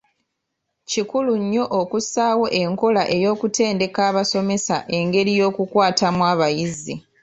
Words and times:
Kikulu 0.91 1.33
nnyo 1.41 1.63
okussaawo 1.79 2.45
enkola 2.61 3.03
ey’okutendeka 3.15 3.99
abasomesa 4.09 4.75
engeri 4.97 5.31
y’okukwatamu 5.39 6.21
abayizi. 6.31 6.95